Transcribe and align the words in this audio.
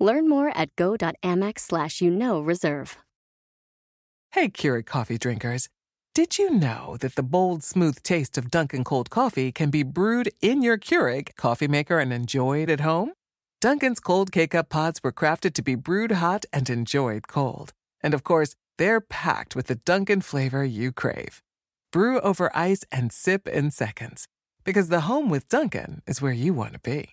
Learn 0.00 0.28
more 0.28 0.50
at 0.56 0.74
go.amex 0.76 1.60
slash 1.60 2.00
you 2.00 2.10
know 2.10 2.40
reserve. 2.40 2.96
Hey, 4.32 4.48
Keurig 4.48 4.86
coffee 4.86 5.18
drinkers. 5.18 5.68
Did 6.14 6.38
you 6.38 6.50
know 6.50 6.96
that 7.00 7.14
the 7.14 7.22
bold, 7.22 7.62
smooth 7.62 8.02
taste 8.02 8.36
of 8.38 8.50
Dunkin' 8.50 8.82
cold 8.82 9.10
coffee 9.10 9.52
can 9.52 9.70
be 9.70 9.82
brewed 9.84 10.30
in 10.40 10.62
your 10.62 10.78
Keurig 10.78 11.36
coffee 11.36 11.68
maker 11.68 11.98
and 11.98 12.12
enjoyed 12.12 12.70
at 12.70 12.80
home? 12.80 13.12
Dunkin's 13.60 14.00
cold 14.00 14.32
K-Cup 14.32 14.68
pods 14.68 15.00
were 15.04 15.12
crafted 15.12 15.52
to 15.54 15.62
be 15.62 15.74
brewed 15.74 16.12
hot 16.12 16.44
and 16.52 16.68
enjoyed 16.70 17.28
cold. 17.28 17.72
And 18.02 18.14
of 18.14 18.24
course, 18.24 18.56
they're 18.78 19.00
packed 19.00 19.54
with 19.54 19.66
the 19.66 19.74
Dunkin' 19.74 20.22
flavor 20.22 20.64
you 20.64 20.90
crave. 20.92 21.42
Brew 21.92 22.20
over 22.20 22.50
ice 22.56 22.84
and 22.90 23.12
sip 23.12 23.46
in 23.46 23.70
seconds. 23.70 24.26
Because 24.64 24.88
the 24.88 25.02
home 25.02 25.28
with 25.28 25.48
Dunkin' 25.48 26.02
is 26.06 26.22
where 26.22 26.32
you 26.32 26.54
want 26.54 26.72
to 26.72 26.80
be. 26.80 27.10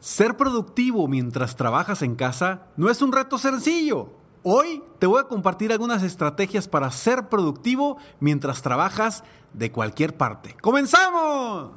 Ser 0.00 0.36
productivo 0.36 1.08
mientras 1.08 1.56
trabajas 1.56 2.02
en 2.02 2.14
casa 2.14 2.68
no 2.76 2.88
es 2.88 3.02
un 3.02 3.10
reto 3.10 3.36
sencillo. 3.36 4.12
Hoy 4.44 4.80
te 5.00 5.08
voy 5.08 5.20
a 5.20 5.24
compartir 5.24 5.72
algunas 5.72 6.04
estrategias 6.04 6.68
para 6.68 6.92
ser 6.92 7.28
productivo 7.28 7.98
mientras 8.20 8.62
trabajas 8.62 9.24
de 9.52 9.72
cualquier 9.72 10.16
parte. 10.16 10.54
¡Comenzamos! 10.60 11.72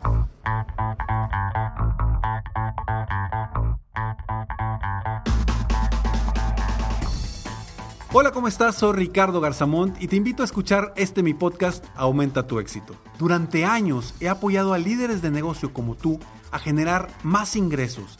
Hola, 8.13 8.31
¿cómo 8.31 8.47
estás? 8.47 8.75
Soy 8.75 8.93
Ricardo 8.93 9.41
Garzamont 9.41 9.99
y 10.01 10.07
te 10.07 10.17
invito 10.17 10.43
a 10.43 10.45
escuchar 10.45 10.93
este 10.95 11.23
mi 11.23 11.33
podcast 11.33 11.83
Aumenta 11.95 12.45
tu 12.45 12.59
éxito. 12.59 12.93
Durante 13.17 13.65
años 13.65 14.13
he 14.19 14.29
apoyado 14.29 14.73
a 14.73 14.77
líderes 14.77 15.21
de 15.21 15.31
negocio 15.31 15.73
como 15.73 15.95
tú 15.95 16.19
a 16.51 16.59
generar 16.59 17.07
más 17.23 17.55
ingresos, 17.55 18.19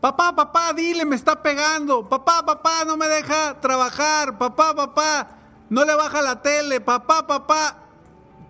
Papá, 0.00 0.34
papá, 0.34 0.72
dile, 0.72 1.04
me 1.04 1.14
está 1.14 1.42
pegando. 1.42 2.08
Papá, 2.08 2.42
papá, 2.44 2.84
no 2.86 2.96
me 2.96 3.06
deja 3.06 3.60
trabajar. 3.60 4.38
Papá, 4.38 4.74
papá, 4.74 5.28
no 5.68 5.84
le 5.84 5.94
baja 5.94 6.22
la 6.22 6.40
tele. 6.40 6.80
Papá, 6.80 7.26
papá. 7.26 7.76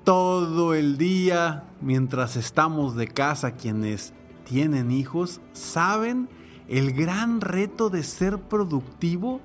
Todo 0.05 0.75
el 0.75 0.97
día, 0.97 1.65
mientras 1.81 2.37
estamos 2.37 2.95
de 2.95 3.09
casa, 3.09 3.57
quienes 3.57 4.13
tienen 4.45 4.93
hijos, 4.93 5.41
saben 5.53 6.29
el 6.69 6.93
gran 6.93 7.41
reto 7.41 7.91
de 7.91 8.05
ser 8.05 8.39
productivo 8.39 9.41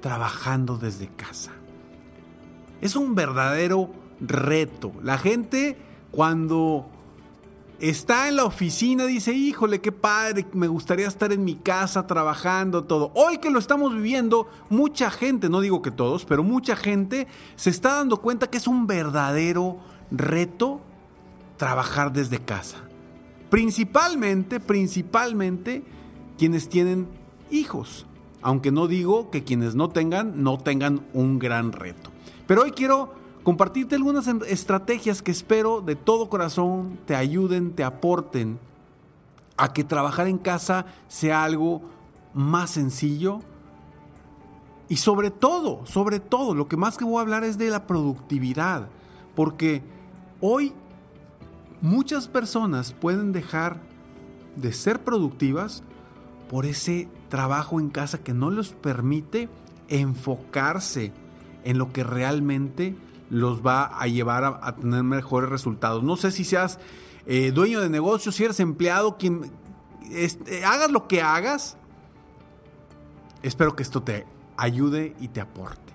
trabajando 0.00 0.76
desde 0.76 1.06
casa. 1.06 1.52
Es 2.80 2.96
un 2.96 3.14
verdadero 3.14 3.90
reto. 4.20 4.92
La 5.02 5.18
gente 5.18 5.78
cuando 6.10 6.90
está 7.80 8.28
en 8.28 8.36
la 8.36 8.44
oficina 8.44 9.06
dice, 9.06 9.32
híjole, 9.32 9.80
qué 9.80 9.92
padre, 9.92 10.46
me 10.52 10.66
gustaría 10.66 11.06
estar 11.06 11.32
en 11.32 11.44
mi 11.44 11.54
casa 11.54 12.06
trabajando 12.06 12.84
todo. 12.84 13.12
Hoy 13.14 13.38
que 13.38 13.50
lo 13.50 13.58
estamos 13.58 13.94
viviendo, 13.94 14.48
mucha 14.68 15.10
gente, 15.10 15.48
no 15.48 15.60
digo 15.60 15.82
que 15.82 15.90
todos, 15.90 16.24
pero 16.24 16.42
mucha 16.42 16.76
gente 16.76 17.26
se 17.56 17.70
está 17.70 17.94
dando 17.94 18.18
cuenta 18.18 18.48
que 18.48 18.58
es 18.58 18.66
un 18.66 18.86
verdadero 18.86 19.78
reto 20.10 20.80
trabajar 21.56 22.12
desde 22.12 22.38
casa. 22.38 22.78
Principalmente, 23.50 24.60
principalmente 24.60 25.82
quienes 26.36 26.68
tienen 26.68 27.08
hijos. 27.50 28.06
Aunque 28.40 28.70
no 28.70 28.86
digo 28.86 29.30
que 29.30 29.42
quienes 29.42 29.74
no 29.74 29.88
tengan, 29.88 30.42
no 30.42 30.58
tengan 30.58 31.06
un 31.12 31.38
gran 31.38 31.72
reto. 31.72 32.10
Pero 32.46 32.62
hoy 32.62 32.70
quiero 32.70 33.17
compartirte 33.48 33.94
algunas 33.94 34.28
estrategias 34.46 35.22
que 35.22 35.30
espero 35.30 35.80
de 35.80 35.96
todo 35.96 36.28
corazón 36.28 36.98
te 37.06 37.16
ayuden, 37.16 37.72
te 37.72 37.82
aporten 37.82 38.58
a 39.56 39.72
que 39.72 39.84
trabajar 39.84 40.28
en 40.28 40.36
casa 40.36 40.84
sea 41.06 41.44
algo 41.44 41.80
más 42.34 42.68
sencillo. 42.68 43.40
Y 44.90 44.96
sobre 44.96 45.30
todo, 45.30 45.86
sobre 45.86 46.20
todo, 46.20 46.54
lo 46.54 46.68
que 46.68 46.76
más 46.76 46.98
que 46.98 47.06
voy 47.06 47.16
a 47.16 47.20
hablar 47.22 47.42
es 47.42 47.56
de 47.56 47.70
la 47.70 47.86
productividad. 47.86 48.90
Porque 49.34 49.82
hoy 50.42 50.74
muchas 51.80 52.28
personas 52.28 52.92
pueden 52.92 53.32
dejar 53.32 53.80
de 54.56 54.74
ser 54.74 55.02
productivas 55.02 55.82
por 56.50 56.66
ese 56.66 57.08
trabajo 57.30 57.80
en 57.80 57.88
casa 57.88 58.18
que 58.18 58.34
no 58.34 58.50
les 58.50 58.74
permite 58.74 59.48
enfocarse 59.88 61.14
en 61.64 61.78
lo 61.78 61.94
que 61.94 62.04
realmente 62.04 62.94
los 63.30 63.64
va 63.66 63.84
a 63.84 64.06
llevar 64.06 64.44
a, 64.44 64.76
tener 64.76 65.02
mejores 65.02 65.50
resultados. 65.50 66.02
No 66.02 66.16
sé 66.16 66.30
si 66.30 66.44
seas 66.44 66.78
eh, 67.26 67.52
dueño 67.52 67.80
de 67.80 67.88
negocio, 67.88 68.32
si 68.32 68.44
eres 68.44 68.60
empleado, 68.60 69.16
quien 69.18 69.50
este, 70.10 70.64
hagas 70.64 70.90
lo 70.90 71.08
que 71.08 71.22
hagas. 71.22 71.76
Espero 73.42 73.76
que 73.76 73.82
esto 73.82 74.02
te 74.02 74.26
ayude 74.56 75.14
y 75.20 75.28
te 75.28 75.40
aporte. 75.40 75.88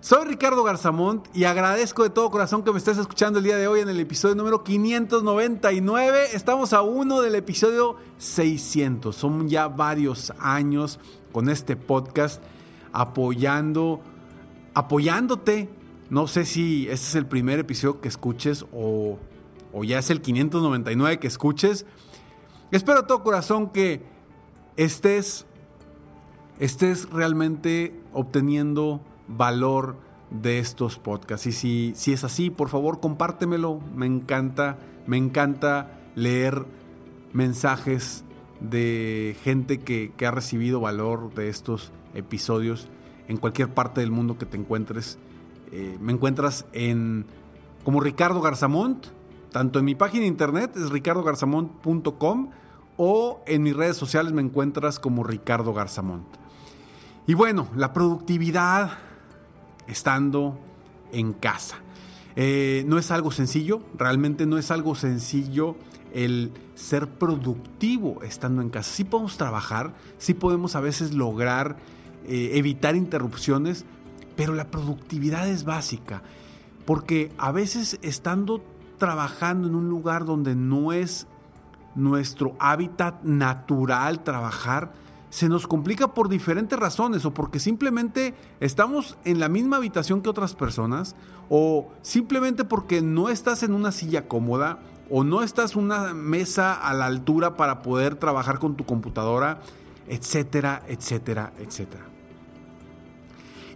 Soy 0.00 0.26
Ricardo 0.26 0.62
Garzamont 0.62 1.26
y 1.34 1.42
agradezco 1.42 2.04
de 2.04 2.10
todo 2.10 2.30
corazón 2.30 2.62
que 2.62 2.70
me 2.70 2.78
estés 2.78 2.98
escuchando 2.98 3.40
el 3.40 3.44
día 3.44 3.56
de 3.56 3.66
hoy 3.66 3.80
en 3.80 3.88
el 3.88 3.98
episodio 3.98 4.36
número 4.36 4.62
599. 4.62 6.28
Estamos 6.34 6.72
a 6.72 6.82
uno 6.82 7.20
del 7.20 7.34
episodio 7.34 7.96
600. 8.18 9.16
Son 9.16 9.48
ya 9.48 9.66
varios 9.66 10.32
años 10.38 11.00
con 11.32 11.48
este 11.48 11.74
podcast 11.74 12.40
apoyando, 12.92 14.00
apoyándote. 14.72 15.68
No 16.10 16.26
sé 16.26 16.44
si 16.44 16.88
este 16.88 17.06
es 17.06 17.14
el 17.14 17.26
primer 17.26 17.58
episodio 17.58 18.00
que 18.00 18.08
escuches 18.08 18.64
o, 18.72 19.18
ya 19.84 19.98
es 19.98 20.10
el 20.10 20.20
599 20.20 21.18
que 21.18 21.26
escuches. 21.26 21.86
Espero 22.70 23.02
de 23.02 23.08
todo 23.08 23.22
corazón 23.22 23.70
que 23.70 24.02
estés, 24.76 25.46
estés 26.58 27.08
realmente 27.10 27.98
obteniendo 28.12 29.00
valor 29.28 29.96
de 30.30 30.58
estos 30.58 30.98
podcasts. 30.98 31.46
Y 31.46 31.52
si, 31.52 31.92
si 31.94 32.12
es 32.12 32.24
así, 32.24 32.50
por 32.50 32.68
favor, 32.68 33.00
compártemelo. 33.00 33.80
Me 33.94 34.06
encanta, 34.06 34.78
me 35.06 35.16
encanta 35.16 36.00
leer 36.14 36.64
mensajes 37.32 38.24
de 38.60 39.36
gente 39.42 39.78
que, 39.78 40.12
ha 40.26 40.30
recibido 40.30 40.80
valor 40.80 41.32
de 41.34 41.48
estos 41.48 41.92
episodios 42.14 42.88
en 43.28 43.36
cualquier 43.36 43.68
parte 43.68 44.00
del 44.00 44.10
mundo 44.10 44.38
que 44.38 44.46
te 44.46 44.56
encuentres. 44.56 45.18
Eh, 45.72 45.98
me 46.00 46.12
encuentras 46.12 46.66
en 46.72 47.26
como 47.84 48.00
Ricardo 48.00 48.40
Garzamont, 48.40 49.06
tanto 49.50 49.78
en 49.78 49.84
mi 49.84 49.94
página 49.94 50.22
de 50.22 50.28
internet 50.28 50.76
es 50.76 50.90
ricardogarzamont.com 50.90 52.50
o 52.96 53.42
en 53.46 53.62
mis 53.62 53.74
redes 53.74 53.96
sociales 53.96 54.32
me 54.32 54.42
encuentras 54.42 54.98
como 54.98 55.24
Ricardo 55.24 55.72
Garzamont. 55.72 56.26
Y 57.26 57.34
bueno, 57.34 57.68
la 57.76 57.92
productividad, 57.92 58.98
estando 59.86 60.58
en 61.12 61.32
casa. 61.32 61.76
Eh, 62.36 62.84
no 62.86 62.98
es 62.98 63.10
algo 63.10 63.30
sencillo, 63.30 63.82
realmente 63.96 64.46
no 64.46 64.58
es 64.58 64.70
algo 64.70 64.94
sencillo 64.94 65.76
el 66.12 66.52
ser 66.74 67.08
productivo 67.08 68.22
estando 68.22 68.62
en 68.62 68.70
casa. 68.70 68.92
Sí 68.92 69.04
podemos 69.04 69.36
trabajar, 69.36 69.94
sí 70.18 70.34
podemos 70.34 70.76
a 70.76 70.80
veces 70.80 71.14
lograr 71.14 71.76
eh, 72.26 72.52
evitar 72.54 72.96
interrupciones, 72.96 73.84
pero 74.38 74.54
la 74.54 74.70
productividad 74.70 75.48
es 75.48 75.64
básica, 75.64 76.22
porque 76.86 77.32
a 77.38 77.50
veces 77.50 77.98
estando 78.02 78.62
trabajando 78.96 79.66
en 79.66 79.74
un 79.74 79.88
lugar 79.88 80.24
donde 80.24 80.54
no 80.54 80.92
es 80.92 81.26
nuestro 81.96 82.54
hábitat 82.60 83.24
natural 83.24 84.22
trabajar, 84.22 84.92
se 85.28 85.48
nos 85.48 85.66
complica 85.66 86.14
por 86.14 86.28
diferentes 86.28 86.78
razones 86.78 87.24
o 87.24 87.34
porque 87.34 87.58
simplemente 87.58 88.36
estamos 88.60 89.18
en 89.24 89.40
la 89.40 89.48
misma 89.48 89.78
habitación 89.78 90.22
que 90.22 90.30
otras 90.30 90.54
personas 90.54 91.16
o 91.50 91.88
simplemente 92.02 92.62
porque 92.62 93.02
no 93.02 93.30
estás 93.30 93.64
en 93.64 93.74
una 93.74 93.90
silla 93.90 94.28
cómoda 94.28 94.78
o 95.10 95.24
no 95.24 95.42
estás 95.42 95.74
en 95.74 95.82
una 95.82 96.14
mesa 96.14 96.74
a 96.74 96.94
la 96.94 97.06
altura 97.06 97.56
para 97.56 97.82
poder 97.82 98.14
trabajar 98.14 98.60
con 98.60 98.76
tu 98.76 98.86
computadora, 98.86 99.62
etcétera, 100.06 100.84
etcétera, 100.86 101.52
etcétera. 101.58 102.17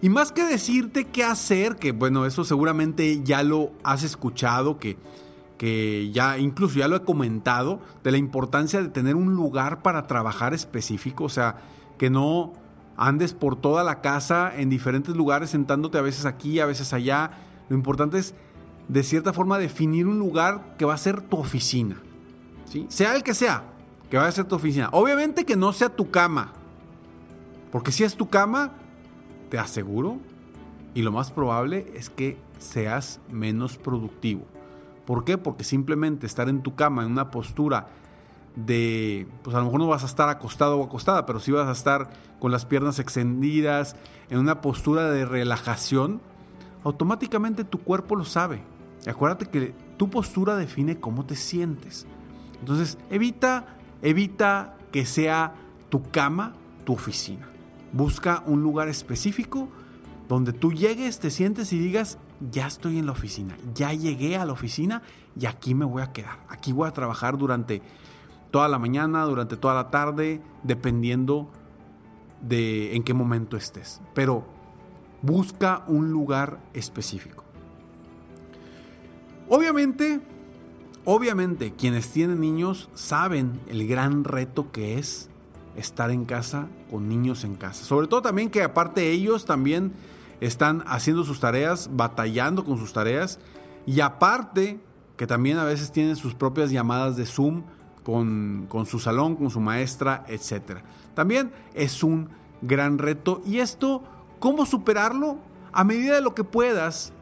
Y 0.03 0.09
más 0.09 0.33
que 0.33 0.45
decirte 0.45 1.05
qué 1.07 1.23
hacer, 1.23 1.77
que 1.77 1.93
bueno, 1.93 2.27
eso 2.27 2.45
seguramente 2.45 3.23
ya 3.23 3.45
lo 3.45 3.71
has 3.85 4.03
escuchado, 4.03 4.81
que, 4.81 4.97
que 5.59 6.11
ya 6.13 6.39
incluso 6.39 6.81
ya 6.81 6.89
lo 6.89 6.97
he 6.97 7.03
comentado, 7.03 7.81
de 8.03 8.11
la 8.11 8.19
importancia 8.19 8.83
de 8.83 8.89
tener 8.89 9.15
un 9.15 9.35
lugar 9.35 9.81
para 9.81 10.09
trabajar 10.09 10.55
específico, 10.55 11.23
o 11.23 11.29
sea, 11.29 11.63
que 11.99 12.11
no 12.11 12.53
andes 12.97 13.33
por 13.33 13.55
toda 13.55 13.85
la 13.85 14.01
casa 14.01 14.53
en 14.53 14.71
diferentes 14.71 15.15
lugares 15.15 15.51
sentándote 15.51 15.99
a 15.99 16.03
veces 16.03 16.27
aquí, 16.27 16.59
a 16.59 16.67
veces 16.67 16.93
allá. 16.93 17.39
Lo 17.69 17.77
importante 17.77 18.19
es, 18.19 18.35
de 18.89 19.05
cierta 19.05 19.33
forma, 19.33 19.57
definir 19.57 20.09
un 20.09 20.19
lugar 20.19 20.75
que 20.79 20.85
va 20.85 20.95
a 20.95 20.99
ser 20.99 21.21
tu 21.21 21.37
oficina. 21.37 21.97
¿sí? 22.69 22.87
Sea 22.89 23.15
el 23.15 23.23
que 23.23 23.35
sea, 23.35 23.63
que 24.11 24.19
va 24.19 24.27
a 24.27 24.33
ser 24.33 24.47
tu 24.47 24.57
oficina. 24.57 24.89
Obviamente 24.91 25.45
que 25.45 25.55
no 25.55 25.73
sea 25.73 25.91
tu 25.91 26.11
cama. 26.11 26.55
Porque 27.71 27.93
si 27.93 28.03
es 28.03 28.17
tu 28.17 28.29
cama, 28.29 28.73
te 29.53 29.59
aseguro, 29.59 30.17
y 30.95 31.03
lo 31.03 31.13
más 31.13 31.31
probable 31.31 31.93
es 31.95 32.09
que 32.09 32.39
seas 32.59 33.21
menos 33.31 33.77
productivo. 33.77 34.47
¿Por 35.05 35.27
qué? 35.27 35.37
Porque 35.37 35.63
simplemente 35.63 36.25
estar 36.25 36.49
en 36.49 36.63
tu 36.63 36.75
cama 36.75 37.03
en 37.03 37.11
una 37.11 37.31
postura 37.31 37.89
de, 38.57 39.29
pues 39.43 39.55
a 39.55 39.59
lo 39.59 39.67
mejor 39.67 39.81
no 39.81 39.89
vas 39.89 40.05
a 40.05 40.07
estar 40.07 40.31
acostado 40.31 40.79
o 40.79 40.85
acostada, 40.85 41.27
pero 41.27 41.39
sí 41.39 41.53
vas 41.53 41.69
a 41.69 41.73
estar 41.73 42.09
con 42.41 42.51
las 42.51 42.65
piernas 42.65 42.99
extendidas, 42.99 43.95
en 44.31 44.39
una 44.39 44.63
postura 44.63 45.11
de 45.11 45.27
relajación, 45.27 46.23
automáticamente 46.83 47.63
tu 47.63 47.77
cuerpo 47.77 48.17
lo 48.17 48.25
sabe. 48.25 48.63
acuérdate 49.07 49.51
que 49.51 49.75
tu 49.99 50.09
postura 50.09 50.57
define 50.57 50.99
cómo 50.99 51.27
te 51.27 51.37
sientes. 51.37 52.07
Entonces, 52.59 52.97
evita, 53.11 53.67
evita 54.01 54.79
que 54.93 55.05
sea 55.05 55.57
tu 55.91 56.11
cama 56.11 56.55
tu 56.87 56.95
oficina. 56.95 57.52
Busca 57.93 58.43
un 58.47 58.63
lugar 58.63 58.89
específico 58.89 59.69
donde 60.29 60.53
tú 60.53 60.73
llegues, 60.73 61.19
te 61.19 61.31
sientes 61.31 61.73
y 61.73 61.79
digas, 61.79 62.19
ya 62.51 62.67
estoy 62.67 62.99
en 62.99 63.07
la 63.07 63.13
oficina, 63.13 63.57
ya 63.75 63.93
llegué 63.93 64.37
a 64.37 64.47
la 64.47 64.53
oficina 64.53 65.03
y 65.39 65.47
aquí 65.47 65.75
me 65.75 65.85
voy 65.85 66.03
a 66.03 66.13
quedar. 66.13 66.39
Aquí 66.49 66.73
voy 66.73 66.89
a 66.89 66.93
trabajar 66.93 67.37
durante 67.37 67.83
toda 68.51 68.69
la 68.69 68.79
mañana, 68.79 69.25
durante 69.25 69.57
toda 69.57 69.75
la 69.75 69.91
tarde, 69.91 70.41
dependiendo 70.63 71.51
de 72.41 72.97
en 72.97 73.03
qué 73.03 73.15
momento 73.15 73.57
estés. 73.57 74.01
Pero 74.15 74.45
busca 75.23 75.85
un 75.87 76.11
lugar 76.11 76.61
específico. 76.75 77.45
Obviamente, 79.49 80.21
obviamente 81.05 81.73
quienes 81.73 82.09
tienen 82.11 82.41
niños 82.41 82.89
saben 82.95 83.61
el 83.69 83.87
gran 83.87 84.25
reto 84.25 84.73
que 84.73 84.99
es 84.99 85.29
estar 85.77 86.11
en 86.11 86.25
casa 86.25 86.69
con 86.91 87.09
niños 87.09 87.45
en 87.45 87.55
casa. 87.55 87.85
Sobre 87.85 88.07
todo 88.07 88.23
también 88.23 88.51
que 88.51 88.63
aparte 88.63 89.11
ellos 89.11 89.45
también 89.45 89.93
están 90.41 90.83
haciendo 90.87 91.25
sus 91.25 91.41
tareas, 91.41 91.91
batallando 91.93 92.65
con 92.65 92.79
sus 92.79 92.93
tareas 92.93 93.39
y 93.87 94.01
aparte 94.01 94.81
que 95.17 95.27
también 95.27 95.59
a 95.59 95.65
veces 95.65 95.93
tienen 95.93 96.17
sus 96.17 96.35
propias 96.35 96.71
llamadas 96.71 97.17
de 97.17 97.27
Zoom 97.27 97.63
con, 98.03 98.67
con 98.69 98.87
su 98.87 98.99
salón, 98.99 99.37
con 99.37 99.51
su 99.51 99.61
maestra, 99.61 100.25
etc. 100.29 100.81
También 101.15 101.53
es 101.75 102.03
un 102.03 102.29
gran 102.61 102.99
reto 102.99 103.43
y 103.45 103.59
esto, 103.59 104.03
¿cómo 104.41 104.67
superarlo? 104.67 105.39
A 105.73 105.85
medida 105.85 106.15
de 106.15 106.21
lo 106.21 106.35
que 106.35 106.45
puedas, 106.45 107.13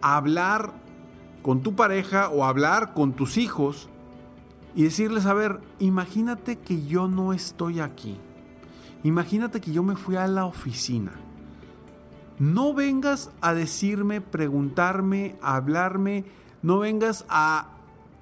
hablar 0.00 0.72
con 1.42 1.62
tu 1.62 1.74
pareja 1.74 2.30
o 2.30 2.44
hablar 2.44 2.94
con 2.94 3.12
tus 3.12 3.36
hijos 3.36 3.89
y 4.74 4.84
decirles, 4.84 5.26
a 5.26 5.34
ver, 5.34 5.60
imagínate 5.78 6.56
que 6.56 6.86
yo 6.86 7.08
no 7.08 7.32
estoy 7.32 7.80
aquí. 7.80 8.16
Imagínate 9.02 9.60
que 9.60 9.72
yo 9.72 9.82
me 9.82 9.96
fui 9.96 10.16
a 10.16 10.26
la 10.26 10.44
oficina. 10.44 11.12
No 12.38 12.72
vengas 12.74 13.30
a 13.40 13.52
decirme, 13.54 14.20
preguntarme, 14.20 15.36
a 15.42 15.56
hablarme, 15.56 16.24
no 16.62 16.78
vengas 16.78 17.24
a 17.28 17.68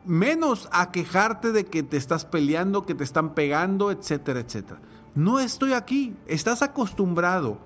menos 0.05 0.69
a 0.73 0.91
quejarte 0.91 1.53
de 1.53 1.67
que 1.67 1.83
te 1.83 1.97
estás 1.97 2.25
peleando, 2.25 2.87
que 2.87 2.95
te 2.95 3.05
están 3.05 3.35
pegando, 3.35 3.91
etcétera, 3.91 4.41
etcétera. 4.41 4.81
No 5.15 5.39
estoy 5.39 5.73
aquí. 5.73 6.17
¿Estás 6.27 6.63
acostumbrado 6.63 7.59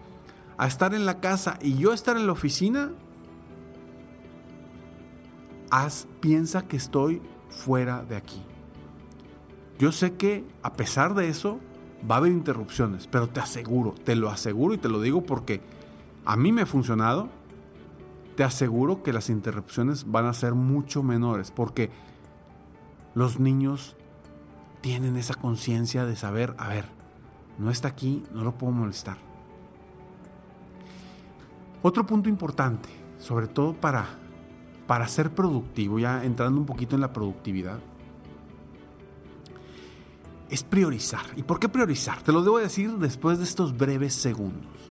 a 0.56 0.66
estar 0.66 0.94
en 0.94 1.06
la 1.06 1.20
casa 1.20 1.58
y 1.62 1.76
yo 1.76 1.92
estar 1.92 2.16
en 2.16 2.26
la 2.26 2.32
oficina? 2.32 2.90
Haz, 5.70 6.06
piensa 6.20 6.62
que 6.62 6.76
estoy 6.76 7.22
fuera 7.48 8.02
de 8.02 8.16
aquí. 8.16 8.42
Yo 9.82 9.90
sé 9.90 10.14
que 10.14 10.44
a 10.62 10.74
pesar 10.74 11.16
de 11.16 11.28
eso 11.28 11.58
va 12.08 12.14
a 12.14 12.18
haber 12.18 12.30
interrupciones, 12.30 13.08
pero 13.08 13.28
te 13.28 13.40
aseguro, 13.40 13.90
te 14.04 14.14
lo 14.14 14.30
aseguro 14.30 14.74
y 14.74 14.78
te 14.78 14.88
lo 14.88 15.00
digo 15.00 15.24
porque 15.24 15.60
a 16.24 16.36
mí 16.36 16.52
me 16.52 16.62
ha 16.62 16.66
funcionado. 16.66 17.28
Te 18.36 18.44
aseguro 18.44 19.02
que 19.02 19.12
las 19.12 19.28
interrupciones 19.28 20.08
van 20.08 20.26
a 20.26 20.34
ser 20.34 20.54
mucho 20.54 21.02
menores 21.02 21.50
porque 21.50 21.90
los 23.16 23.40
niños 23.40 23.96
tienen 24.82 25.16
esa 25.16 25.34
conciencia 25.34 26.04
de 26.06 26.14
saber, 26.14 26.54
a 26.58 26.68
ver, 26.68 26.84
no 27.58 27.68
está 27.68 27.88
aquí, 27.88 28.22
no 28.32 28.44
lo 28.44 28.52
puedo 28.52 28.72
molestar. 28.72 29.16
Otro 31.82 32.06
punto 32.06 32.28
importante, 32.28 32.88
sobre 33.18 33.48
todo 33.48 33.74
para, 33.74 34.06
para 34.86 35.08
ser 35.08 35.34
productivo, 35.34 35.98
ya 35.98 36.24
entrando 36.24 36.60
un 36.60 36.66
poquito 36.66 36.94
en 36.94 37.00
la 37.00 37.12
productividad, 37.12 37.80
es 40.52 40.62
priorizar. 40.62 41.24
¿Y 41.36 41.42
por 41.42 41.58
qué 41.58 41.68
priorizar? 41.68 42.22
Te 42.22 42.30
lo 42.30 42.42
debo 42.42 42.58
decir 42.58 42.92
después 42.98 43.38
de 43.38 43.44
estos 43.44 43.76
breves 43.76 44.14
segundos 44.14 44.91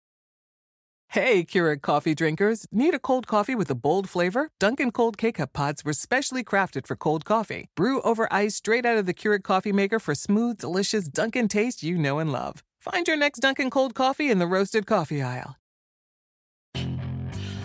Hey, 1.11 1.43
Keurig 1.43 1.81
coffee 1.81 2.15
drinkers. 2.15 2.65
Need 2.71 2.93
a 2.93 2.97
cold 2.97 3.27
coffee 3.27 3.53
with 3.53 3.69
a 3.69 3.75
bold 3.75 4.07
flavor? 4.07 4.49
Dunkin' 4.61 4.91
Cold 4.91 5.17
K-Cup 5.17 5.51
pods 5.51 5.83
were 5.83 5.91
specially 5.91 6.41
crafted 6.41 6.87
for 6.87 6.95
cold 6.95 7.25
coffee. 7.25 7.67
Brew 7.75 7.99
over 8.03 8.31
ice 8.31 8.55
straight 8.55 8.85
out 8.85 8.97
of 8.97 9.05
the 9.05 9.13
Keurig 9.13 9.43
coffee 9.43 9.73
maker 9.73 9.99
for 9.99 10.15
smooth, 10.15 10.57
delicious 10.59 11.09
Dunkin' 11.09 11.49
taste 11.49 11.83
you 11.83 11.97
know 11.97 12.19
and 12.19 12.31
love. 12.31 12.63
Find 12.79 13.05
your 13.05 13.17
next 13.17 13.41
Dunkin' 13.41 13.69
Cold 13.69 13.93
coffee 13.93 14.31
in 14.31 14.39
the 14.39 14.47
roasted 14.47 14.85
coffee 14.85 15.21
aisle. 15.21 15.57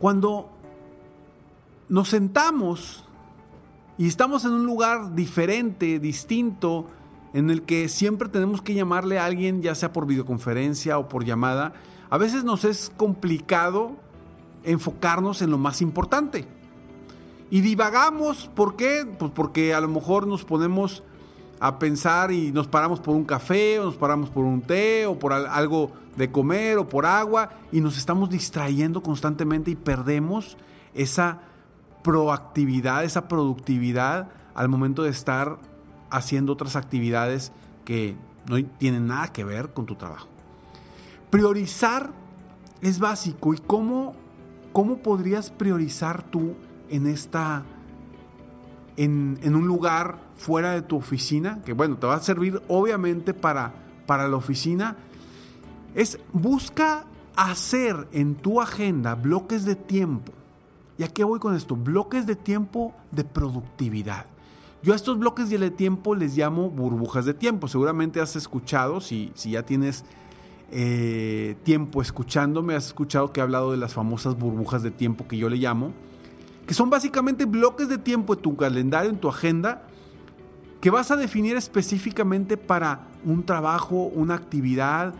Cuando 0.00 0.48
nos 1.90 2.08
sentamos 2.08 3.04
y 3.98 4.08
estamos 4.08 4.46
en 4.46 4.52
un 4.52 4.64
lugar 4.64 5.14
diferente, 5.14 5.98
distinto, 5.98 6.86
en 7.34 7.50
el 7.50 7.62
que 7.62 7.88
siempre 7.90 8.30
tenemos 8.30 8.62
que 8.62 8.72
llamarle 8.72 9.18
a 9.18 9.26
alguien, 9.26 9.60
ya 9.60 9.74
sea 9.74 9.92
por 9.92 10.06
videoconferencia 10.06 10.98
o 10.98 11.06
por 11.06 11.26
llamada, 11.26 11.74
a 12.08 12.16
veces 12.16 12.44
nos 12.44 12.64
es 12.64 12.90
complicado 12.96 13.92
enfocarnos 14.64 15.42
en 15.42 15.50
lo 15.50 15.58
más 15.58 15.82
importante. 15.82 16.46
Y 17.50 17.60
divagamos, 17.60 18.48
¿por 18.54 18.76
qué? 18.76 19.06
Pues 19.18 19.32
porque 19.32 19.74
a 19.74 19.82
lo 19.82 19.88
mejor 19.88 20.26
nos 20.26 20.46
ponemos 20.46 21.02
a 21.60 21.78
pensar 21.78 22.32
y 22.32 22.52
nos 22.52 22.68
paramos 22.68 23.00
por 23.00 23.14
un 23.14 23.24
café 23.24 23.78
o 23.80 23.84
nos 23.84 23.96
paramos 23.96 24.30
por 24.30 24.46
un 24.46 24.62
té 24.62 25.04
o 25.04 25.18
por 25.18 25.34
algo 25.34 25.90
de 26.16 26.30
comer 26.30 26.78
o 26.78 26.88
por 26.88 27.06
agua 27.06 27.50
y 27.72 27.80
nos 27.80 27.96
estamos 27.96 28.30
distrayendo 28.30 29.02
constantemente 29.02 29.70
y 29.70 29.76
perdemos 29.76 30.56
esa 30.94 31.40
proactividad, 32.02 33.04
esa 33.04 33.28
productividad 33.28 34.28
al 34.54 34.68
momento 34.68 35.02
de 35.02 35.10
estar 35.10 35.58
haciendo 36.10 36.52
otras 36.52 36.76
actividades 36.76 37.52
que 37.84 38.16
no 38.48 38.62
tienen 38.78 39.06
nada 39.06 39.28
que 39.28 39.44
ver 39.44 39.72
con 39.72 39.86
tu 39.86 39.94
trabajo. 39.94 40.28
Priorizar 41.30 42.10
es 42.80 42.98
básico 42.98 43.54
y 43.54 43.58
cómo, 43.58 44.14
cómo 44.72 44.98
podrías 44.98 45.50
priorizar 45.50 46.22
tú 46.22 46.54
en 46.88 47.06
esta 47.06 47.64
en, 48.96 49.38
en, 49.42 49.54
un 49.54 49.66
lugar 49.66 50.18
fuera 50.36 50.72
de 50.72 50.82
tu 50.82 50.96
oficina, 50.96 51.62
que 51.64 51.72
bueno, 51.72 51.96
te 51.96 52.06
va 52.06 52.16
a 52.16 52.20
servir 52.20 52.60
obviamente 52.68 53.32
para, 53.32 53.72
para 54.06 54.28
la 54.28 54.36
oficina, 54.36 54.96
es 55.94 56.18
busca 56.32 57.04
hacer 57.36 58.08
en 58.12 58.34
tu 58.34 58.60
agenda 58.60 59.14
bloques 59.14 59.64
de 59.64 59.76
tiempo. 59.76 60.32
¿Y 60.98 61.02
a 61.02 61.08
qué 61.08 61.24
voy 61.24 61.38
con 61.40 61.54
esto? 61.54 61.76
Bloques 61.76 62.26
de 62.26 62.36
tiempo 62.36 62.94
de 63.10 63.24
productividad. 63.24 64.26
Yo 64.82 64.92
a 64.92 64.96
estos 64.96 65.18
bloques 65.18 65.50
de 65.50 65.70
tiempo 65.70 66.14
les 66.14 66.36
llamo 66.36 66.70
burbujas 66.70 67.24
de 67.24 67.34
tiempo. 67.34 67.68
Seguramente 67.68 68.20
has 68.20 68.36
escuchado, 68.36 69.00
si, 69.00 69.30
si 69.34 69.52
ya 69.52 69.64
tienes 69.64 70.04
eh, 70.70 71.56
tiempo 71.64 72.02
escuchándome, 72.02 72.74
has 72.74 72.86
escuchado 72.86 73.32
que 73.32 73.40
he 73.40 73.42
hablado 73.42 73.70
de 73.70 73.76
las 73.76 73.94
famosas 73.94 74.38
burbujas 74.38 74.82
de 74.82 74.90
tiempo 74.90 75.26
que 75.26 75.36
yo 75.36 75.48
le 75.48 75.56
llamo 75.56 75.92
que 76.70 76.74
son 76.74 76.88
básicamente 76.88 77.46
bloques 77.46 77.88
de 77.88 77.98
tiempo 77.98 78.34
en 78.34 78.42
tu 78.42 78.56
calendario, 78.56 79.10
en 79.10 79.18
tu 79.18 79.28
agenda, 79.28 79.82
que 80.80 80.88
vas 80.88 81.10
a 81.10 81.16
definir 81.16 81.56
específicamente 81.56 82.56
para 82.56 83.08
un 83.24 83.42
trabajo, 83.42 84.04
una 84.04 84.36
actividad, 84.36 85.12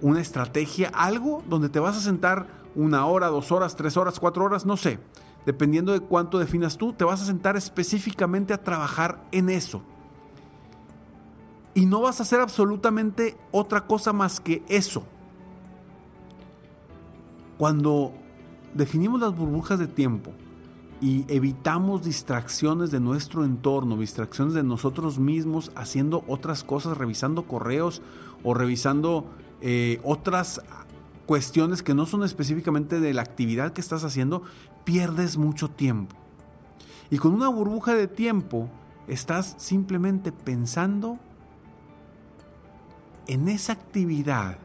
una 0.00 0.20
estrategia, 0.20 0.90
algo 0.94 1.42
donde 1.48 1.68
te 1.68 1.80
vas 1.80 1.96
a 1.96 2.00
sentar 2.00 2.46
una 2.74 3.06
hora, 3.06 3.28
dos 3.28 3.52
horas, 3.52 3.76
tres 3.76 3.96
horas, 3.96 4.20
cuatro 4.20 4.44
horas, 4.44 4.66
no 4.66 4.76
sé. 4.76 4.98
Dependiendo 5.46 5.92
de 5.92 6.00
cuánto 6.00 6.38
definas 6.38 6.76
tú, 6.76 6.92
te 6.92 7.04
vas 7.04 7.22
a 7.22 7.26
sentar 7.26 7.56
específicamente 7.56 8.52
a 8.52 8.62
trabajar 8.62 9.24
en 9.32 9.48
eso. 9.48 9.82
Y 11.74 11.86
no 11.86 12.00
vas 12.00 12.20
a 12.20 12.24
hacer 12.24 12.40
absolutamente 12.40 13.36
otra 13.52 13.86
cosa 13.86 14.12
más 14.12 14.40
que 14.40 14.62
eso. 14.68 15.04
Cuando 17.58 18.12
definimos 18.74 19.20
las 19.20 19.34
burbujas 19.34 19.78
de 19.78 19.86
tiempo, 19.86 20.32
y 21.00 21.24
evitamos 21.28 22.02
distracciones 22.04 22.90
de 22.90 23.00
nuestro 23.00 23.44
entorno, 23.44 23.96
distracciones 23.98 24.54
de 24.54 24.62
nosotros 24.62 25.18
mismos 25.18 25.70
haciendo 25.74 26.24
otras 26.26 26.64
cosas, 26.64 26.96
revisando 26.96 27.46
correos 27.46 28.00
o 28.42 28.54
revisando 28.54 29.26
eh, 29.60 30.00
otras 30.02 30.60
cuestiones 31.26 31.82
que 31.82 31.94
no 31.94 32.06
son 32.06 32.22
específicamente 32.22 33.00
de 33.00 33.12
la 33.12 33.22
actividad 33.22 33.72
que 33.72 33.80
estás 33.80 34.04
haciendo, 34.04 34.42
pierdes 34.84 35.36
mucho 35.36 35.68
tiempo. 35.68 36.16
Y 37.10 37.18
con 37.18 37.34
una 37.34 37.48
burbuja 37.48 37.94
de 37.94 38.08
tiempo 38.08 38.70
estás 39.08 39.54
simplemente 39.58 40.32
pensando 40.32 41.18
en 43.26 43.48
esa 43.48 43.72
actividad 43.72 44.58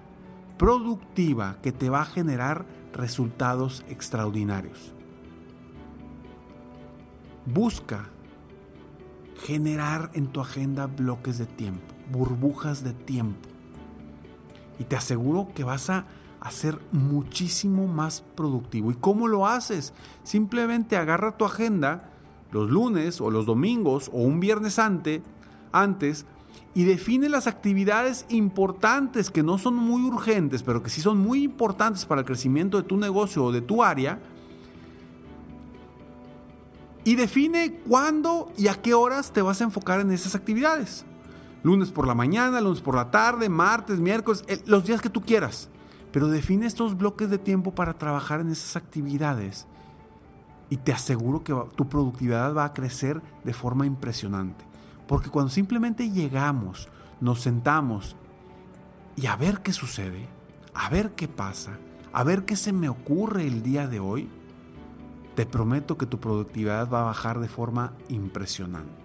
productiva 0.57 1.57
que 1.63 1.71
te 1.71 1.89
va 1.89 2.01
a 2.01 2.05
generar 2.05 2.65
resultados 2.93 3.83
extraordinarios. 3.89 4.93
Busca 7.45 8.09
generar 9.43 10.11
en 10.13 10.27
tu 10.27 10.41
agenda 10.41 10.85
bloques 10.85 11.39
de 11.39 11.47
tiempo, 11.47 11.95
burbujas 12.11 12.83
de 12.83 12.93
tiempo. 12.93 13.50
Y 14.81 14.85
te 14.85 14.95
aseguro 14.95 15.49
que 15.53 15.63
vas 15.63 15.91
a 15.91 16.05
ser 16.49 16.79
muchísimo 16.91 17.85
más 17.85 18.23
productivo. 18.35 18.89
¿Y 18.89 18.95
cómo 18.95 19.27
lo 19.27 19.45
haces? 19.45 19.93
Simplemente 20.23 20.97
agarra 20.97 21.37
tu 21.37 21.45
agenda 21.45 22.09
los 22.51 22.71
lunes 22.71 23.21
o 23.21 23.29
los 23.29 23.45
domingos 23.45 24.09
o 24.11 24.23
un 24.23 24.39
viernes 24.39 24.79
antes, 24.79 25.21
antes 25.71 26.25
y 26.73 26.85
define 26.85 27.29
las 27.29 27.45
actividades 27.45 28.25
importantes 28.29 29.29
que 29.29 29.43
no 29.43 29.59
son 29.59 29.75
muy 29.75 30.01
urgentes, 30.01 30.63
pero 30.63 30.81
que 30.81 30.89
sí 30.89 30.99
son 30.99 31.19
muy 31.19 31.43
importantes 31.43 32.07
para 32.07 32.21
el 32.21 32.25
crecimiento 32.25 32.77
de 32.77 32.87
tu 32.87 32.97
negocio 32.97 33.45
o 33.45 33.51
de 33.51 33.61
tu 33.61 33.83
área 33.83 34.19
y 37.03 37.15
define 37.15 37.81
cuándo 37.87 38.51
y 38.57 38.67
a 38.67 38.81
qué 38.81 38.95
horas 38.95 39.31
te 39.31 39.43
vas 39.43 39.61
a 39.61 39.65
enfocar 39.65 39.99
en 39.99 40.11
esas 40.11 40.33
actividades. 40.33 41.05
Lunes 41.63 41.91
por 41.91 42.07
la 42.07 42.15
mañana, 42.15 42.59
lunes 42.61 42.81
por 42.81 42.95
la 42.95 43.11
tarde, 43.11 43.49
martes, 43.49 43.99
miércoles, 43.99 44.43
los 44.65 44.85
días 44.85 45.01
que 45.01 45.09
tú 45.09 45.21
quieras. 45.21 45.69
Pero 46.11 46.27
define 46.27 46.65
estos 46.65 46.97
bloques 46.97 47.29
de 47.29 47.37
tiempo 47.37 47.73
para 47.73 47.93
trabajar 47.93 48.41
en 48.41 48.49
esas 48.49 48.75
actividades. 48.75 49.67
Y 50.69 50.77
te 50.77 50.93
aseguro 50.93 51.43
que 51.43 51.55
tu 51.75 51.87
productividad 51.87 52.55
va 52.55 52.65
a 52.65 52.73
crecer 52.73 53.21
de 53.43 53.53
forma 53.53 53.85
impresionante. 53.85 54.65
Porque 55.07 55.29
cuando 55.29 55.51
simplemente 55.51 56.09
llegamos, 56.09 56.89
nos 57.19 57.41
sentamos 57.41 58.15
y 59.15 59.27
a 59.27 59.35
ver 59.35 59.61
qué 59.61 59.73
sucede, 59.73 60.27
a 60.73 60.89
ver 60.89 61.11
qué 61.11 61.27
pasa, 61.27 61.77
a 62.13 62.23
ver 62.23 62.45
qué 62.45 62.55
se 62.55 62.73
me 62.73 62.89
ocurre 62.89 63.45
el 63.45 63.61
día 63.61 63.87
de 63.87 63.99
hoy, 63.99 64.29
te 65.35 65.45
prometo 65.45 65.97
que 65.97 66.05
tu 66.05 66.19
productividad 66.19 66.89
va 66.89 67.01
a 67.01 67.05
bajar 67.05 67.39
de 67.39 67.47
forma 67.47 67.93
impresionante. 68.09 69.00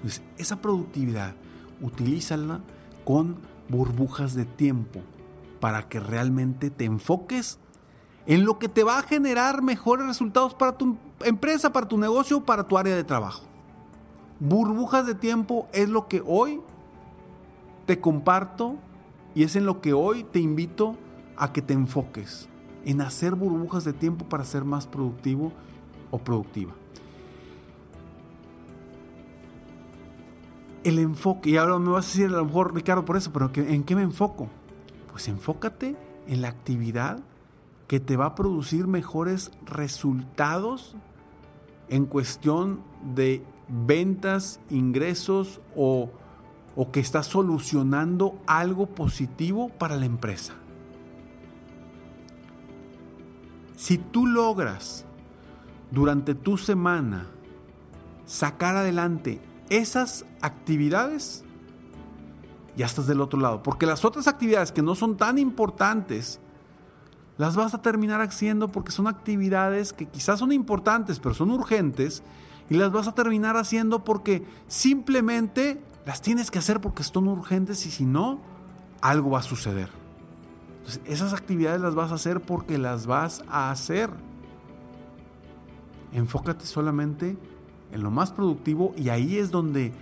Entonces, 0.00 0.22
esa 0.38 0.62
productividad, 0.62 1.34
utilízala 1.82 2.60
con 3.04 3.36
burbujas 3.68 4.34
de 4.34 4.46
tiempo 4.46 5.00
para 5.60 5.88
que 5.88 6.00
realmente 6.00 6.70
te 6.70 6.86
enfoques 6.86 7.58
en 8.26 8.44
lo 8.44 8.58
que 8.58 8.68
te 8.68 8.82
va 8.82 8.98
a 8.98 9.02
generar 9.02 9.62
mejores 9.62 10.06
resultados 10.06 10.54
para 10.54 10.76
tu 10.76 10.96
empresa, 11.20 11.72
para 11.72 11.88
tu 11.88 11.98
negocio, 11.98 12.44
para 12.44 12.66
tu 12.66 12.78
área 12.78 12.96
de 12.96 13.04
trabajo. 13.04 13.44
Burbujas 14.38 15.06
de 15.06 15.14
tiempo 15.14 15.68
es 15.72 15.88
lo 15.88 16.08
que 16.08 16.22
hoy 16.26 16.60
te 17.86 18.00
comparto 18.00 18.76
y 19.34 19.42
es 19.42 19.56
en 19.56 19.66
lo 19.66 19.80
que 19.80 19.92
hoy 19.92 20.24
te 20.24 20.40
invito 20.40 20.96
a 21.36 21.52
que 21.52 21.60
te 21.62 21.74
enfoques 21.74 22.48
en 22.84 23.02
hacer 23.02 23.34
burbujas 23.34 23.84
de 23.84 23.92
tiempo 23.92 24.24
para 24.26 24.44
ser 24.44 24.64
más 24.64 24.86
productivo 24.86 25.52
o 26.10 26.18
productiva. 26.18 26.72
El 30.82 30.98
enfoque, 30.98 31.50
y 31.50 31.56
ahora 31.56 31.78
me 31.78 31.90
vas 31.90 32.06
a 32.06 32.08
decir 32.08 32.26
a 32.26 32.38
lo 32.38 32.44
mejor 32.44 32.74
Ricardo 32.74 33.04
por 33.04 33.16
eso, 33.16 33.32
pero 33.32 33.50
¿en 33.54 33.84
qué 33.84 33.94
me 33.94 34.02
enfoco? 34.02 34.48
Pues 35.10 35.28
enfócate 35.28 35.96
en 36.26 36.40
la 36.40 36.48
actividad 36.48 37.20
que 37.86 38.00
te 38.00 38.16
va 38.16 38.26
a 38.26 38.34
producir 38.34 38.86
mejores 38.86 39.50
resultados 39.66 40.94
en 41.88 42.06
cuestión 42.06 42.80
de 43.14 43.44
ventas, 43.68 44.60
ingresos 44.70 45.60
o, 45.76 46.10
o 46.76 46.92
que 46.92 47.00
está 47.00 47.22
solucionando 47.22 48.40
algo 48.46 48.86
positivo 48.86 49.68
para 49.68 49.96
la 49.96 50.06
empresa. 50.06 50.54
Si 53.76 53.98
tú 53.98 54.26
logras 54.26 55.04
durante 55.90 56.34
tu 56.34 56.58
semana 56.58 57.26
sacar 58.24 58.76
adelante 58.76 59.40
esas 59.70 60.26
actividades, 60.42 61.44
ya 62.76 62.86
estás 62.86 63.06
del 63.06 63.20
otro 63.20 63.40
lado. 63.40 63.62
Porque 63.62 63.86
las 63.86 64.04
otras 64.04 64.28
actividades 64.28 64.72
que 64.72 64.82
no 64.82 64.94
son 64.94 65.16
tan 65.16 65.38
importantes, 65.38 66.40
las 67.38 67.56
vas 67.56 67.72
a 67.72 67.80
terminar 67.80 68.20
haciendo 68.20 68.68
porque 68.68 68.92
son 68.92 69.06
actividades 69.06 69.94
que 69.94 70.06
quizás 70.06 70.40
son 70.40 70.52
importantes, 70.52 71.18
pero 71.20 71.34
son 71.34 71.50
urgentes, 71.50 72.22
y 72.68 72.74
las 72.74 72.92
vas 72.92 73.08
a 73.08 73.12
terminar 73.12 73.56
haciendo 73.56 74.04
porque 74.04 74.46
simplemente 74.68 75.82
las 76.06 76.22
tienes 76.22 76.50
que 76.50 76.58
hacer 76.58 76.80
porque 76.80 77.02
son 77.02 77.28
urgentes 77.28 77.84
y 77.86 77.90
si 77.90 78.04
no, 78.04 78.40
algo 79.00 79.30
va 79.30 79.40
a 79.40 79.42
suceder. 79.42 79.90
Entonces, 80.78 81.02
esas 81.04 81.32
actividades 81.32 81.80
las 81.80 81.94
vas 81.94 82.12
a 82.12 82.14
hacer 82.14 82.40
porque 82.40 82.78
las 82.78 83.06
vas 83.06 83.42
a 83.48 83.70
hacer. 83.70 84.10
Enfócate 86.12 86.64
solamente 86.64 87.36
en 87.92 88.02
lo 88.02 88.10
más 88.10 88.32
productivo 88.32 88.94
y 88.96 89.08
ahí 89.08 89.38
es 89.38 89.50
donde 89.50 89.92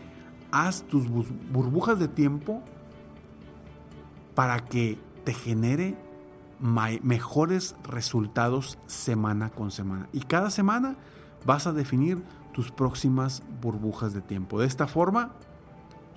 haz 0.50 0.82
tus 0.82 1.06
burbujas 1.52 1.98
de 1.98 2.08
tiempo 2.08 2.62
para 4.34 4.60
que 4.60 4.98
te 5.24 5.34
genere 5.34 5.96
mejores 6.60 7.76
resultados 7.84 8.78
semana 8.86 9.50
con 9.50 9.70
semana. 9.70 10.08
Y 10.12 10.20
cada 10.20 10.50
semana 10.50 10.96
vas 11.44 11.66
a 11.66 11.72
definir 11.72 12.22
tus 12.52 12.70
próximas 12.70 13.42
burbujas 13.60 14.14
de 14.14 14.20
tiempo. 14.20 14.58
De 14.60 14.66
esta 14.66 14.86
forma, 14.86 15.32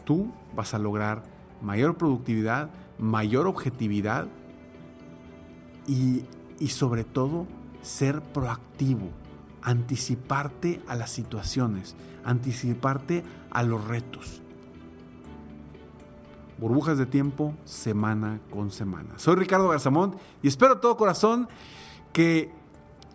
tú 0.06 0.32
vas 0.56 0.74
a 0.74 0.80
lograr 0.80 1.24
mayor 1.62 1.98
productividad, 1.98 2.70
mayor 2.98 3.48
objetividad 3.48 4.28
y, 5.88 6.24
y 6.60 6.68
sobre 6.70 7.04
todo 7.04 7.48
ser 7.82 8.22
proactivo, 8.22 9.10
anticiparte 9.62 10.82
a 10.88 10.96
las 10.96 11.12
situaciones, 11.12 11.96
anticiparte 12.24 13.24
a 13.50 13.64
los 13.64 13.86
retos. 13.86 14.42
Burbujas 16.58 16.98
de 16.98 17.06
tiempo 17.06 17.56
semana 17.66 18.40
con 18.52 18.72
semana. 18.72 19.18
Soy 19.18 19.36
Ricardo 19.36 19.70
Garzamont 19.70 20.16
y 20.44 20.48
espero 20.48 20.80
todo 20.80 20.96
corazón 20.96 21.48
que 22.14 22.52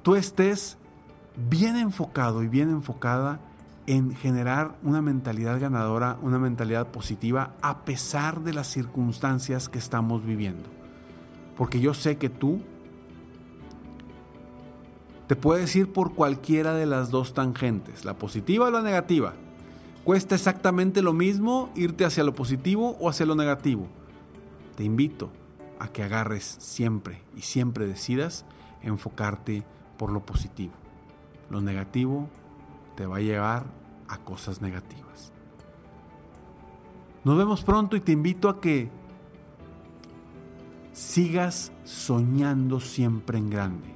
tú 0.03 0.17
estés 0.17 0.79
bien 1.37 1.77
enfocado 1.77 2.43
y 2.43 2.49
bien 2.49 2.71
enfocada 2.71 3.41
en 3.87 4.17
generar 4.17 4.77
una 4.83 5.01
mentalidad 5.01 5.61
ganadora, 5.61 6.19
una 6.23 6.39
mentalidad 6.39 6.89
positiva 6.89 7.55
a 7.63 7.85
pesar 7.85 8.41
de 8.41 8.53
las 8.53 8.67
circunstancias 8.67 9.69
que 9.69 9.79
estamos 9.79 10.25
viviendo. 10.25 10.69
Porque 11.57 11.81
yo 11.81 11.95
sé 11.95 12.19
que 12.19 12.29
tú 12.29 12.63
te 15.27 15.37
puedes 15.37 15.75
ir 15.75 15.93
por 15.93 16.15
cualquiera 16.15 16.75
de 16.75 16.87
las 16.87 17.11
dos 17.11 17.35
tangentes, 17.35 18.05
la 18.05 18.15
positiva 18.15 18.67
o 18.67 18.71
la 18.71 18.83
negativa. 18.83 19.35
Cuesta 20.05 20.37
exactamente 20.37 21.03
lo 21.03 21.13
mismo 21.13 21.71
irte 21.75 22.05
hacia 22.05 22.23
lo 22.23 22.35
positivo 22.35 22.97
o 23.01 23.09
hacia 23.09 23.27
lo 23.27 23.35
negativo. 23.35 23.89
Te 24.77 24.85
invito 24.85 25.31
a 25.81 25.89
que 25.89 26.05
agarres 26.05 26.45
siempre 26.61 27.23
y 27.37 27.43
siempre 27.43 27.87
decidas 27.87 28.45
enfocarte 28.83 29.65
por 29.99 30.13
lo 30.13 30.25
positivo. 30.25 30.75
Lo 31.51 31.61
negativo 31.61 32.29
te 32.95 33.07
va 33.07 33.17
a 33.17 33.21
llevar 33.21 33.65
a 34.09 34.19
cosas 34.19 34.63
negativas. 34.63 35.33
Nos 37.25 37.37
vemos 37.37 37.65
pronto 37.65 37.97
y 37.97 38.01
te 38.01 38.13
invito 38.13 38.49
a 38.49 38.61
que 38.61 38.89
sigas 40.93 41.73
soñando 41.83 42.79
siempre 42.79 43.39
en 43.39 43.51
grande. 43.51 43.96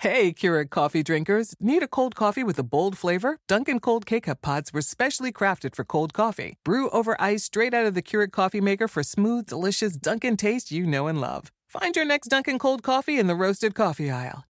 Hey, 0.00 0.32
Keurig 0.32 0.70
coffee 0.70 1.02
drinkers. 1.02 1.54
Need 1.60 1.82
a 1.82 1.86
cold 1.86 2.14
coffee 2.14 2.42
with 2.42 2.58
a 2.58 2.62
bold 2.62 2.96
flavor? 2.96 3.36
Dunkin' 3.46 3.80
Cold 3.80 4.06
K-Cup 4.06 4.40
pods 4.40 4.72
were 4.72 4.80
specially 4.80 5.30
crafted 5.30 5.74
for 5.74 5.84
cold 5.84 6.14
coffee. 6.14 6.56
Brew 6.64 6.88
over 6.88 7.20
ice 7.20 7.44
straight 7.44 7.74
out 7.74 7.84
of 7.84 7.92
the 7.92 8.00
Keurig 8.00 8.32
coffee 8.32 8.62
maker 8.62 8.88
for 8.88 9.02
smooth, 9.02 9.44
delicious 9.46 9.98
Dunkin' 9.98 10.38
taste 10.38 10.72
you 10.72 10.86
know 10.86 11.06
and 11.06 11.20
love. 11.20 11.50
Find 11.68 11.94
your 11.94 12.06
next 12.06 12.28
Dunkin' 12.28 12.58
Cold 12.58 12.82
Coffee 12.82 13.18
in 13.18 13.26
the 13.26 13.34
roasted 13.34 13.74
coffee 13.74 14.10
aisle. 14.10 14.46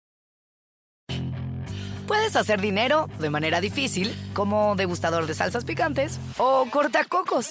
Puedes 2.09 2.35
hacer 2.37 2.61
dinero 2.61 3.09
de 3.21 3.31
manera 3.31 3.61
difícil, 3.61 4.13
como 4.33 4.75
degustador 4.77 5.27
de 5.27 5.35
salsas 5.35 5.65
picantes, 5.65 6.19
o 6.39 6.67
cortacocos, 6.73 7.51